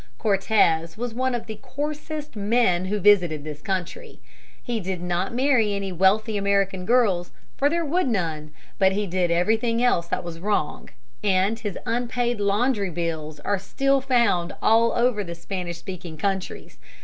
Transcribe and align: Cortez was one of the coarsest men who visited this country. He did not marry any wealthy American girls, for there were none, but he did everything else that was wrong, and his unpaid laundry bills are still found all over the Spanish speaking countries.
Cortez 0.17 0.97
was 0.97 1.13
one 1.13 1.35
of 1.35 1.45
the 1.45 1.59
coarsest 1.61 2.35
men 2.35 2.85
who 2.85 2.99
visited 2.99 3.43
this 3.43 3.61
country. 3.61 4.19
He 4.63 4.79
did 4.79 4.99
not 4.99 5.31
marry 5.31 5.73
any 5.75 5.91
wealthy 5.91 6.37
American 6.37 6.87
girls, 6.87 7.29
for 7.55 7.69
there 7.69 7.85
were 7.85 8.01
none, 8.01 8.51
but 8.79 8.93
he 8.93 9.05
did 9.05 9.29
everything 9.29 9.83
else 9.83 10.07
that 10.07 10.23
was 10.23 10.39
wrong, 10.39 10.89
and 11.23 11.59
his 11.59 11.77
unpaid 11.85 12.39
laundry 12.39 12.89
bills 12.89 13.39
are 13.41 13.59
still 13.59 14.01
found 14.01 14.55
all 14.59 14.91
over 14.93 15.23
the 15.23 15.35
Spanish 15.35 15.77
speaking 15.77 16.17
countries. 16.17 16.79